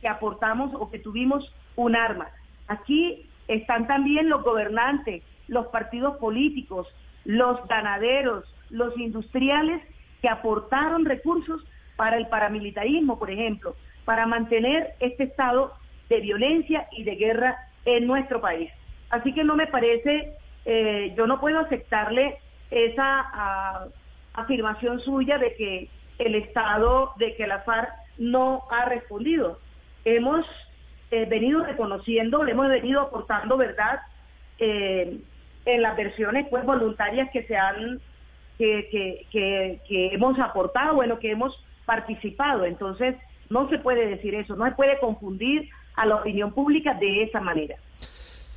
que 0.00 0.08
aportamos 0.08 0.72
o 0.74 0.90
que 0.90 0.98
tuvimos 0.98 1.52
un 1.76 1.96
arma. 1.96 2.28
Aquí 2.68 3.26
están 3.48 3.86
también 3.86 4.28
los 4.28 4.42
gobernantes, 4.42 5.22
los 5.48 5.66
partidos 5.68 6.16
políticos, 6.18 6.86
los 7.24 7.66
ganaderos, 7.68 8.44
los 8.70 8.96
industriales 8.98 9.82
que 10.20 10.28
aportaron 10.28 11.04
recursos 11.04 11.62
para 11.96 12.16
el 12.16 12.26
paramilitarismo, 12.28 13.18
por 13.18 13.30
ejemplo, 13.30 13.74
para 14.06 14.24
mantener 14.24 14.94
este 15.00 15.24
estado 15.24 15.74
de 16.08 16.20
violencia 16.20 16.88
y 16.92 17.04
de 17.04 17.16
guerra 17.16 17.58
en 17.84 18.06
nuestro 18.06 18.40
país. 18.40 18.70
Así 19.10 19.34
que 19.34 19.44
no 19.44 19.56
me 19.56 19.66
parece, 19.66 20.32
eh, 20.64 21.12
yo 21.16 21.26
no 21.26 21.38
puedo 21.40 21.58
aceptarle 21.58 22.38
esa 22.70 23.02
ah, 23.04 23.86
afirmación 24.34 25.00
suya 25.00 25.38
de 25.38 25.54
que 25.56 25.88
el 26.18 26.34
Estado, 26.36 27.12
de 27.18 27.34
que 27.36 27.46
la 27.46 27.60
FARC 27.60 27.90
no 28.18 28.62
ha 28.70 28.86
respondido. 28.86 29.58
Hemos 30.04 30.46
eh, 31.10 31.26
venido 31.26 31.64
reconociendo, 31.64 32.44
le 32.44 32.52
hemos 32.52 32.68
venido 32.68 33.00
aportando 33.00 33.56
verdad 33.56 34.00
eh, 34.58 35.18
en 35.64 35.82
las 35.82 35.96
versiones 35.96 36.46
pues 36.48 36.64
voluntarias 36.64 37.28
que 37.32 37.42
se 37.42 37.56
han, 37.56 38.00
que, 38.56 38.88
que, 38.90 39.26
que, 39.30 39.80
que 39.88 40.14
hemos 40.14 40.38
aportado, 40.38 40.94
bueno, 40.94 41.18
que 41.18 41.32
hemos 41.32 41.54
participado. 41.84 42.64
Entonces, 42.64 43.16
no 43.50 43.68
se 43.68 43.78
puede 43.78 44.06
decir 44.06 44.34
eso, 44.34 44.56
no 44.56 44.64
se 44.66 44.72
puede 44.72 44.98
confundir 44.98 45.68
a 45.96 46.06
la 46.06 46.16
opinión 46.16 46.52
pública 46.52 46.94
de 46.94 47.24
esa 47.24 47.40
manera. 47.40 47.76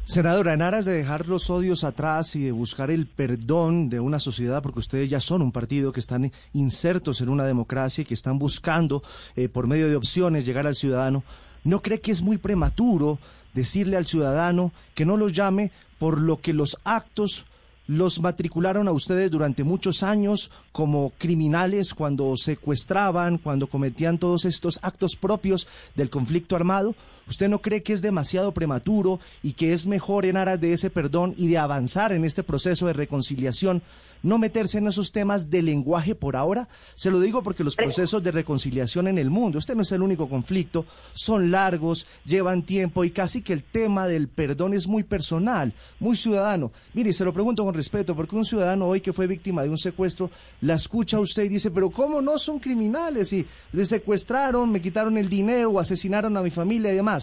Senadora, 0.09 0.53
en 0.53 0.63
aras 0.63 0.85
de 0.85 0.93
dejar 0.93 1.27
los 1.27 1.51
odios 1.51 1.83
atrás 1.83 2.35
y 2.35 2.43
de 2.43 2.51
buscar 2.51 2.89
el 2.89 3.05
perdón 3.05 3.89
de 3.89 3.99
una 3.99 4.19
sociedad, 4.19 4.63
porque 4.63 4.79
ustedes 4.79 5.07
ya 5.07 5.19
son 5.19 5.43
un 5.43 5.51
partido 5.51 5.91
que 5.91 5.99
están 5.99 6.31
insertos 6.53 7.21
en 7.21 7.29
una 7.29 7.45
democracia 7.45 8.01
y 8.01 8.05
que 8.05 8.15
están 8.15 8.39
buscando, 8.39 9.03
eh, 9.35 9.49
por 9.49 9.67
medio 9.67 9.87
de 9.87 9.95
opciones, 9.95 10.47
llegar 10.47 10.65
al 10.65 10.75
ciudadano, 10.75 11.23
¿no 11.63 11.83
cree 11.83 12.01
que 12.01 12.11
es 12.11 12.23
muy 12.23 12.37
prematuro 12.37 13.19
decirle 13.53 13.97
al 13.97 14.07
ciudadano 14.07 14.71
que 14.95 15.05
no 15.05 15.15
lo 15.15 15.29
llame 15.29 15.71
por 15.99 16.19
lo 16.19 16.37
que 16.37 16.53
los 16.53 16.79
actos 16.83 17.45
los 17.89 18.21
matricularon 18.21 18.87
a 18.87 18.91
ustedes 18.91 19.31
durante 19.31 19.63
muchos 19.63 20.03
años 20.03 20.51
como 20.71 21.11
criminales 21.17 21.95
cuando 21.95 22.37
secuestraban, 22.37 23.39
cuando 23.39 23.65
cometían 23.65 24.19
todos 24.19 24.45
estos 24.45 24.77
actos 24.83 25.15
propios 25.15 25.67
del 25.95 26.11
conflicto 26.11 26.55
armado? 26.55 26.93
¿Usted 27.29 27.47
no 27.47 27.61
cree 27.61 27.83
que 27.83 27.93
es 27.93 28.01
demasiado 28.01 28.53
prematuro 28.53 29.19
y 29.43 29.53
que 29.53 29.73
es 29.73 29.85
mejor 29.85 30.25
en 30.25 30.35
aras 30.35 30.59
de 30.59 30.73
ese 30.73 30.89
perdón 30.89 31.35
y 31.37 31.47
de 31.47 31.59
avanzar 31.59 32.11
en 32.11 32.25
este 32.25 32.41
proceso 32.43 32.87
de 32.87 32.93
reconciliación 32.93 33.83
no 34.21 34.37
meterse 34.37 34.79
en 34.79 34.87
esos 34.87 35.11
temas 35.11 35.49
de 35.49 35.61
lenguaje 35.61 36.15
por 36.15 36.35
ahora? 36.35 36.67
Se 36.95 37.11
lo 37.11 37.19
digo 37.19 37.43
porque 37.43 37.63
los 37.63 37.75
procesos 37.75 38.21
de 38.23 38.31
reconciliación 38.31 39.07
en 39.07 39.17
el 39.17 39.29
mundo, 39.29 39.59
este 39.59 39.75
no 39.75 39.83
es 39.83 39.91
el 39.91 40.01
único 40.01 40.27
conflicto, 40.27 40.85
son 41.13 41.51
largos, 41.51 42.05
llevan 42.25 42.63
tiempo 42.63 43.03
y 43.03 43.11
casi 43.11 43.41
que 43.41 43.53
el 43.53 43.63
tema 43.63 44.07
del 44.07 44.27
perdón 44.27 44.73
es 44.73 44.87
muy 44.87 45.03
personal, 45.03 45.73
muy 45.99 46.15
ciudadano. 46.15 46.71
Mire, 46.93 47.13
se 47.13 47.23
lo 47.23 47.33
pregunto 47.33 47.63
con 47.63 47.73
respeto, 47.73 48.15
porque 48.15 48.35
un 48.35 48.45
ciudadano 48.45 48.87
hoy 48.87 49.01
que 49.01 49.13
fue 49.13 49.27
víctima 49.27 49.63
de 49.63 49.69
un 49.69 49.77
secuestro, 49.77 50.31
la 50.61 50.73
escucha 50.73 51.17
a 51.17 51.21
usted 51.21 51.43
y 51.43 51.49
dice, 51.49 51.71
pero 51.71 51.89
¿cómo 51.89 52.21
no 52.21 52.39
son 52.39 52.59
criminales? 52.59 53.31
Y 53.33 53.45
me 53.71 53.85
secuestraron, 53.85 54.71
me 54.71 54.81
quitaron 54.81 55.17
el 55.17 55.29
dinero, 55.29 55.79
asesinaron 55.79 56.35
a 56.35 56.41
mi 56.41 56.49
familia 56.49 56.91
y 56.91 56.95
demás. 56.95 57.18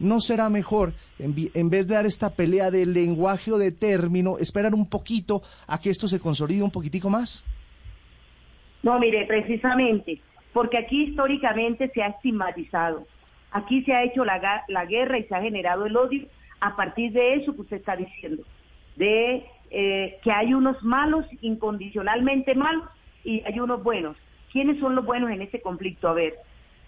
¿No 0.00 0.20
será 0.20 0.50
mejor, 0.50 0.92
en, 1.18 1.70
vez 1.70 1.86
de 1.86 1.94
dar 1.94 2.04
esta 2.04 2.34
pelea 2.34 2.70
de 2.70 2.84
lenguaje 2.84 3.52
o 3.52 3.58
de 3.58 3.70
término, 3.70 4.38
esperar 4.38 4.74
un 4.74 4.88
poquito 4.88 5.42
a 5.68 5.80
que 5.80 5.90
esto 5.90 6.08
se 6.08 6.18
consolide 6.18 6.62
un 6.62 6.72
poquitico 6.72 7.10
más? 7.10 7.44
No, 8.82 8.98
mire, 8.98 9.24
precisamente, 9.26 10.20
porque 10.52 10.78
aquí 10.78 11.04
históricamente 11.04 11.90
se 11.94 12.02
ha 12.02 12.08
estigmatizado, 12.08 13.06
aquí 13.52 13.82
se 13.84 13.92
ha 13.92 14.02
hecho 14.02 14.24
la, 14.24 14.64
la 14.68 14.84
guerra 14.84 15.18
y 15.18 15.24
se 15.24 15.34
ha 15.34 15.40
generado 15.40 15.86
el 15.86 15.96
odio 15.96 16.26
a 16.60 16.74
partir 16.74 17.12
de 17.12 17.34
eso 17.34 17.54
que 17.54 17.62
usted 17.62 17.76
está 17.76 17.94
diciendo, 17.94 18.42
de 18.96 19.44
eh, 19.70 20.18
que 20.22 20.32
hay 20.32 20.54
unos 20.54 20.82
malos, 20.82 21.24
incondicionalmente 21.40 22.54
malos, 22.54 22.84
y 23.24 23.42
hay 23.44 23.58
unos 23.60 23.82
buenos. 23.82 24.16
¿Quiénes 24.52 24.78
son 24.78 24.94
los 24.94 25.04
buenos 25.04 25.30
en 25.30 25.42
este 25.42 25.60
conflicto? 25.60 26.08
A 26.08 26.12
ver, 26.12 26.34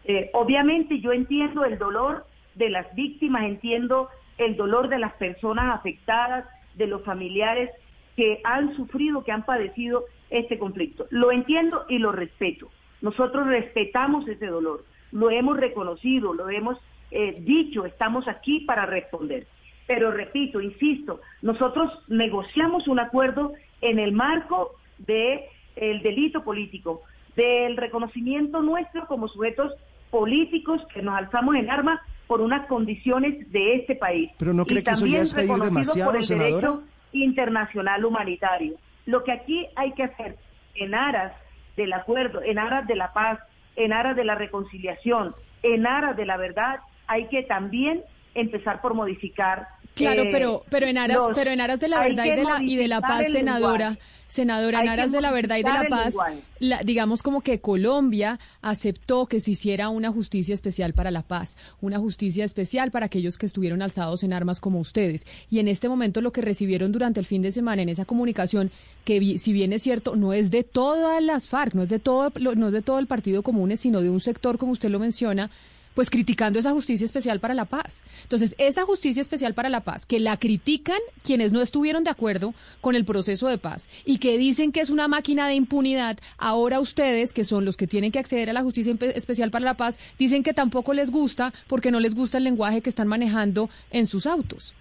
eh, 0.04 0.30
obviamente 0.34 1.00
yo 1.00 1.12
entiendo 1.12 1.64
el 1.64 1.78
dolor 1.78 2.26
de 2.56 2.70
las 2.70 2.92
víctimas, 2.94 3.44
entiendo 3.44 4.08
el 4.38 4.56
dolor 4.56 4.88
de 4.88 4.98
las 4.98 5.12
personas 5.14 5.74
afectadas, 5.74 6.44
de 6.74 6.86
los 6.86 7.02
familiares 7.04 7.70
que 8.16 8.40
han 8.44 8.74
sufrido, 8.76 9.24
que 9.24 9.32
han 9.32 9.44
padecido 9.44 10.04
este 10.30 10.58
conflicto. 10.58 11.06
Lo 11.10 11.32
entiendo 11.32 11.84
y 11.88 11.98
lo 11.98 12.12
respeto. 12.12 12.68
Nosotros 13.00 13.46
respetamos 13.46 14.26
ese 14.26 14.46
dolor, 14.46 14.84
lo 15.12 15.30
hemos 15.30 15.56
reconocido, 15.58 16.34
lo 16.34 16.48
hemos 16.48 16.78
eh, 17.10 17.36
dicho, 17.40 17.84
estamos 17.84 18.26
aquí 18.26 18.60
para 18.60 18.86
responder. 18.86 19.46
Pero 19.86 20.10
repito, 20.10 20.60
insisto, 20.60 21.20
nosotros 21.42 21.92
negociamos 22.08 22.88
un 22.88 22.98
acuerdo 22.98 23.52
en 23.80 23.98
el 23.98 24.12
marco 24.12 24.72
del 24.98 25.42
el 25.76 26.00
delito 26.02 26.42
político, 26.42 27.02
del 27.36 27.76
reconocimiento 27.76 28.62
nuestro 28.62 29.06
como 29.06 29.28
sujetos 29.28 29.72
políticos 30.10 30.80
que 30.92 31.02
nos 31.02 31.16
alzamos 31.16 31.54
en 31.56 31.70
armas 31.70 32.00
por 32.26 32.40
unas 32.40 32.66
condiciones 32.66 33.50
de 33.52 33.76
este 33.76 33.94
país. 33.94 34.30
Pero 34.38 34.52
no 34.52 34.64
cree 34.64 34.82
que 34.82 34.90
eso 34.90 35.06
ya 35.06 35.20
es 35.20 35.34
pedir 35.34 35.56
demasiado, 35.56 36.10
por 36.10 36.18
el 36.18 36.24
senadora? 36.24 36.68
derecho 36.68 36.82
internacional 37.12 38.04
humanitario. 38.04 38.74
Lo 39.06 39.24
que 39.24 39.32
aquí 39.32 39.66
hay 39.76 39.92
que 39.92 40.02
hacer 40.02 40.36
en 40.74 40.94
aras 40.94 41.32
del 41.76 41.92
acuerdo, 41.92 42.42
en 42.42 42.58
aras 42.58 42.86
de 42.86 42.96
la 42.96 43.12
paz, 43.12 43.38
en 43.76 43.92
aras 43.92 44.16
de 44.16 44.24
la 44.24 44.34
reconciliación, 44.34 45.34
en 45.62 45.86
aras 45.86 46.16
de 46.16 46.26
la 46.26 46.36
verdad, 46.36 46.80
hay 47.06 47.28
que 47.28 47.42
también 47.42 48.02
empezar 48.34 48.80
por 48.80 48.94
modificar 48.94 49.68
Claro, 49.96 50.24
eh, 50.24 50.28
pero 50.30 50.62
pero 50.68 50.86
en 50.86 50.98
aras 50.98 51.18
pero 51.34 51.50
en 51.50 51.60
aras 51.60 51.80
de 51.80 51.88
la 51.88 52.00
verdad 52.00 52.26
y 52.26 52.30
de 52.30 52.44
la 52.44 52.62
y 52.62 52.76
de 52.76 52.86
la 52.86 53.00
paz, 53.00 53.28
senadora, 53.32 53.98
senadora, 54.28 54.82
en 54.82 54.88
aras 54.90 55.10
de 55.10 55.22
la 55.22 55.32
verdad 55.32 55.56
y 55.56 55.62
de 55.62 55.72
la 55.72 55.88
paz, 55.88 56.14
la, 56.58 56.82
digamos 56.82 57.22
como 57.22 57.40
que 57.40 57.62
Colombia 57.62 58.38
aceptó 58.60 59.24
que 59.24 59.40
se 59.40 59.52
hiciera 59.52 59.88
una 59.88 60.12
justicia 60.12 60.54
especial 60.54 60.92
para 60.92 61.10
la 61.10 61.22
paz, 61.22 61.56
una 61.80 61.98
justicia 61.98 62.44
especial 62.44 62.90
para 62.90 63.06
aquellos 63.06 63.38
que 63.38 63.46
estuvieron 63.46 63.80
alzados 63.80 64.22
en 64.22 64.34
armas 64.34 64.60
como 64.60 64.80
ustedes. 64.80 65.26
Y 65.50 65.60
en 65.60 65.68
este 65.68 65.88
momento 65.88 66.20
lo 66.20 66.30
que 66.30 66.42
recibieron 66.42 66.92
durante 66.92 67.18
el 67.18 67.24
fin 67.24 67.40
de 67.40 67.50
semana 67.50 67.80
en 67.80 67.88
esa 67.88 68.04
comunicación, 68.04 68.70
que 69.06 69.38
si 69.38 69.52
bien 69.54 69.72
es 69.72 69.82
cierto, 69.82 70.14
no 70.14 70.34
es 70.34 70.50
de 70.50 70.62
todas 70.62 71.22
las 71.22 71.48
FARC, 71.48 71.72
no 71.72 71.84
es 71.84 71.88
de 71.88 72.00
todo 72.00 72.30
no 72.38 72.66
es 72.66 72.72
de 72.74 72.82
todo 72.82 72.98
el 72.98 73.06
Partido 73.06 73.42
Común, 73.42 73.74
sino 73.78 74.02
de 74.02 74.10
un 74.10 74.20
sector 74.20 74.58
como 74.58 74.72
usted 74.72 74.90
lo 74.90 74.98
menciona 74.98 75.50
pues 75.96 76.10
criticando 76.10 76.58
esa 76.58 76.72
justicia 76.72 77.06
especial 77.06 77.40
para 77.40 77.54
la 77.54 77.64
paz. 77.64 78.04
Entonces, 78.22 78.54
esa 78.58 78.84
justicia 78.84 79.22
especial 79.22 79.54
para 79.54 79.70
la 79.70 79.80
paz, 79.80 80.04
que 80.04 80.20
la 80.20 80.36
critican 80.36 80.98
quienes 81.24 81.52
no 81.52 81.62
estuvieron 81.62 82.04
de 82.04 82.10
acuerdo 82.10 82.52
con 82.82 82.94
el 82.94 83.06
proceso 83.06 83.48
de 83.48 83.56
paz 83.56 83.88
y 84.04 84.18
que 84.18 84.36
dicen 84.36 84.72
que 84.72 84.80
es 84.80 84.90
una 84.90 85.08
máquina 85.08 85.48
de 85.48 85.54
impunidad, 85.54 86.18
ahora 86.36 86.80
ustedes, 86.80 87.32
que 87.32 87.44
son 87.44 87.64
los 87.64 87.78
que 87.78 87.86
tienen 87.86 88.12
que 88.12 88.18
acceder 88.18 88.50
a 88.50 88.52
la 88.52 88.62
justicia 88.62 88.94
especial 89.14 89.50
para 89.50 89.64
la 89.64 89.74
paz, 89.74 89.98
dicen 90.18 90.42
que 90.42 90.52
tampoco 90.52 90.92
les 90.92 91.10
gusta 91.10 91.52
porque 91.66 91.90
no 91.90 91.98
les 91.98 92.14
gusta 92.14 92.36
el 92.36 92.44
lenguaje 92.44 92.82
que 92.82 92.90
están 92.90 93.08
manejando 93.08 93.70
en 93.90 94.04
sus 94.04 94.26
autos. 94.26 94.74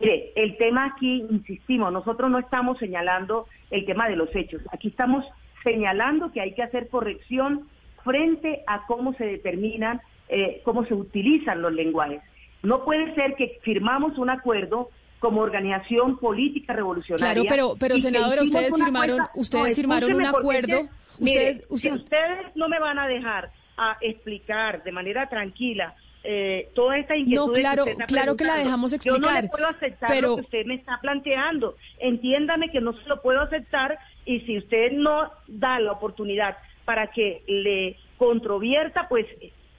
Mire, 0.00 0.32
el 0.36 0.56
tema 0.56 0.86
aquí, 0.86 1.26
insistimos, 1.28 1.92
nosotros 1.92 2.30
no 2.30 2.38
estamos 2.38 2.78
señalando 2.78 3.46
el 3.70 3.84
tema 3.84 4.08
de 4.08 4.16
los 4.16 4.34
hechos, 4.34 4.62
aquí 4.72 4.88
estamos 4.88 5.26
señalando 5.62 6.32
que 6.32 6.40
hay 6.40 6.54
que 6.54 6.62
hacer 6.62 6.88
corrección 6.88 7.68
frente 8.04 8.62
a 8.66 8.86
cómo 8.86 9.14
se 9.14 9.24
determinan, 9.24 10.00
eh, 10.28 10.60
cómo 10.64 10.84
se 10.86 10.94
utilizan 10.94 11.62
los 11.62 11.72
lenguajes. 11.72 12.22
No 12.62 12.84
puede 12.84 13.14
ser 13.14 13.34
que 13.36 13.58
firmamos 13.62 14.18
un 14.18 14.30
acuerdo 14.30 14.90
como 15.18 15.42
organización 15.42 16.18
política 16.18 16.72
revolucionaria. 16.72 17.42
Claro, 17.42 17.48
pero, 17.48 17.76
pero 17.78 18.00
senadora, 18.00 18.42
ustedes 18.42 18.76
firmaron, 18.76 19.20
ustedes 19.34 19.76
firmaron 19.76 20.14
un 20.14 20.26
acuerdo. 20.26 20.88
ustedes, 21.18 21.66
Si 21.76 21.90
ustedes 21.90 22.56
no 22.56 22.68
me 22.68 22.78
van 22.78 22.98
a 22.98 23.06
dejar 23.06 23.50
a 23.76 23.96
explicar 24.00 24.82
de 24.82 24.92
manera 24.92 25.28
tranquila 25.28 25.94
eh, 26.22 26.68
toda 26.74 26.98
esta 26.98 27.16
inquietud 27.16 27.46
no, 27.46 27.52
claro, 27.52 27.84
que 27.86 27.96
claro 28.06 28.36
que 28.36 28.44
la 28.44 28.56
dejamos 28.56 28.92
explicar. 28.92 29.20
Yo 29.22 29.26
no 29.26 29.40
le 29.40 29.48
puedo 29.48 29.66
aceptar 29.66 30.10
pero... 30.10 30.28
lo 30.28 30.36
que 30.36 30.42
usted 30.42 30.66
me 30.66 30.74
está 30.74 30.98
planteando. 31.00 31.76
Entiéndame 31.98 32.70
que 32.70 32.80
no 32.80 32.92
se 32.92 33.08
lo 33.08 33.22
puedo 33.22 33.40
aceptar 33.40 33.98
y 34.26 34.40
si 34.40 34.58
usted 34.58 34.92
no 34.92 35.30
da 35.48 35.80
la 35.80 35.92
oportunidad 35.92 36.58
para 36.90 37.06
que 37.06 37.44
le 37.46 37.94
controvierta, 38.16 39.06
pues 39.08 39.24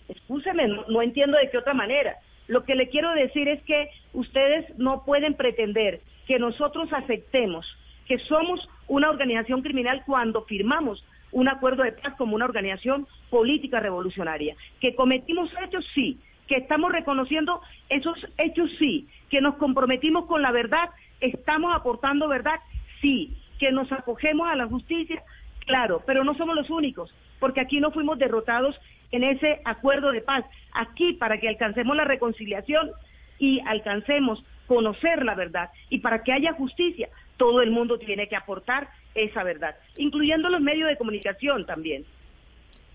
escúcheme, 0.08 0.66
no, 0.88 1.02
entiendo 1.02 1.38
de 1.38 1.50
qué 1.50 1.58
otra 1.58 1.74
manera. 1.74 2.16
Lo 2.48 2.64
que 2.64 2.74
le 2.74 2.88
quiero 2.88 3.12
decir 3.12 3.50
es 3.50 3.62
que 3.64 3.90
ustedes 4.14 4.64
no 4.78 5.04
pueden 5.04 5.34
pretender 5.34 6.00
que 6.26 6.40
nosotros 6.40 6.88
aceptemos 6.94 7.66
que 8.08 8.18
somos 8.20 8.66
una 8.88 9.10
organización 9.10 9.62
criminal 9.62 10.04
cuando 10.06 10.46
firmamos 10.46 11.06
un 11.34 11.50
acuerdo 11.50 11.84
de 11.84 11.92
paz 11.92 12.16
como 12.18 12.34
una 12.34 12.46
organización 12.46 13.06
política 13.30 13.82
revolucionaria. 13.82 14.56
Que 14.80 14.96
cometimos 14.96 15.52
hechos, 15.62 15.86
sí. 15.94 16.18
Que 16.48 16.56
estamos 16.56 16.94
reconociendo 16.94 17.60
esos 17.90 18.26
hechos, 18.38 18.72
sí. 18.80 19.10
Que 19.30 19.42
nos 19.42 19.56
comprometimos 19.56 20.28
con 20.28 20.42
la 20.42 20.54
verdad, 20.54 20.92
estamos 21.20 21.76
aportando 21.76 22.30
verdad, 22.30 22.62
sí. 23.02 23.36
Que 23.60 23.74
nos 23.74 23.92
acogemos 23.92 24.48
a 24.48 24.56
la 24.56 24.68
justicia, 24.68 25.22
Claro, 25.66 26.04
pero 26.06 26.24
no 26.24 26.36
somos 26.36 26.56
los 26.56 26.70
únicos, 26.70 27.14
porque 27.40 27.62
aquí 27.62 27.80
no 27.80 27.92
fuimos 27.92 28.20
derrotados 28.20 28.76
en 29.12 29.24
ese 29.24 29.62
acuerdo 29.66 30.12
de 30.12 30.22
paz. 30.22 30.46
Aquí, 30.74 31.14
para 31.14 31.40
que 31.40 31.50
alcancemos 31.50 31.96
la 31.96 32.06
reconciliación 32.06 32.92
y 33.40 33.60
alcancemos 33.66 34.44
conocer 34.68 35.26
la 35.26 35.36
verdad 35.36 35.70
y 35.90 36.00
para 36.00 36.24
que 36.24 36.32
haya 36.32 36.54
justicia, 36.54 37.10
todo 37.38 37.62
el 37.62 37.72
mundo 37.72 37.98
tiene 37.98 38.28
que 38.28 38.36
aportar 38.36 38.90
esa 39.16 39.44
verdad, 39.44 39.76
incluyendo 39.98 40.50
los 40.50 40.62
medios 40.62 40.88
de 40.88 40.98
comunicación 40.98 41.66
también. 41.66 42.06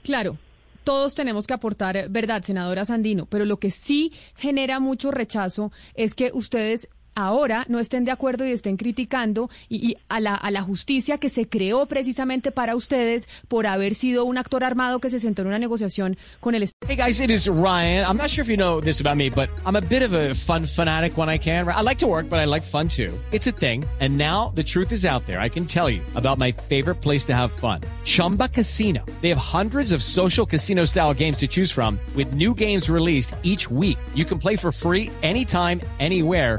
Claro, 0.02 0.38
todos 0.84 1.14
tenemos 1.14 1.46
que 1.46 1.54
aportar 1.54 2.08
verdad, 2.08 2.42
senadora 2.42 2.84
Sandino, 2.84 3.26
pero 3.26 3.44
lo 3.44 3.58
que 3.58 3.70
sí 3.70 4.12
genera 4.36 4.80
mucho 4.80 5.10
rechazo 5.10 5.72
es 5.94 6.14
que 6.14 6.30
ustedes 6.32 6.88
ahora 7.16 7.64
no 7.68 7.80
estén 7.80 8.04
de 8.04 8.12
acuerdo 8.12 8.46
y 8.46 8.52
estén 8.52 8.76
criticando 8.76 9.50
y, 9.68 9.96
a, 10.08 10.20
la, 10.20 10.34
a 10.34 10.50
la 10.50 10.62
justicia 10.62 11.18
que 11.18 11.28
se 11.28 11.48
creó 11.48 11.86
precisamente 11.86 12.52
para 12.52 12.76
ustedes 12.76 13.28
por 13.48 13.66
haber 13.66 13.94
sido 13.94 14.24
un 14.24 14.38
actor 14.38 14.62
armado 14.62 15.00
que 15.00 15.10
se 15.10 15.18
sentó 15.18 15.42
en 15.42 15.48
una 15.48 15.58
negociación 15.58 16.16
con 16.40 16.54
el 16.54 16.66
Hey 16.86 16.96
guys, 16.96 17.20
it 17.20 17.30
is 17.30 17.48
Ryan. 17.48 18.04
I'm 18.04 18.16
not 18.16 18.28
sure 18.28 18.42
if 18.42 18.48
you 18.48 18.56
know 18.56 18.80
this 18.80 19.00
about 19.00 19.16
me, 19.16 19.30
but 19.30 19.48
I'm 19.64 19.76
a 19.76 19.80
bit 19.80 20.02
of 20.02 20.12
a 20.12 20.34
fun 20.34 20.66
fanatic 20.66 21.16
when 21.16 21.28
I 21.28 21.38
can. 21.38 21.66
I 21.66 21.80
like 21.80 21.98
to 21.98 22.06
work, 22.06 22.28
but 22.28 22.38
I 22.38 22.44
like 22.44 22.62
fun 22.62 22.88
too. 22.88 23.12
It's 23.32 23.46
a 23.46 23.52
thing. 23.52 23.84
And 24.00 24.18
now 24.18 24.52
the 24.54 24.62
truth 24.62 24.92
is 24.92 25.04
out 25.04 25.26
there. 25.26 25.40
I 25.40 25.48
can 25.48 25.64
tell 25.64 25.88
you 25.88 26.02
about 26.14 26.38
my 26.38 26.52
favorite 26.52 26.96
place 26.96 27.24
to 27.26 27.34
have 27.34 27.50
fun. 27.50 27.80
Chumba 28.04 28.48
Casino. 28.48 29.04
They 29.22 29.30
have 29.30 29.38
hundreds 29.38 29.92
of 29.92 30.02
social 30.02 30.44
casino 30.44 30.84
style 30.86 31.14
games 31.14 31.38
to 31.38 31.46
choose 31.46 31.72
from 31.72 31.98
with 32.14 32.34
new 32.34 32.54
games 32.54 32.90
released 32.90 33.34
each 33.42 33.70
week. 33.70 33.98
You 34.14 34.24
can 34.24 34.38
play 34.38 34.56
for 34.56 34.70
free 34.70 35.10
anytime, 35.22 35.80
anywhere 35.98 36.58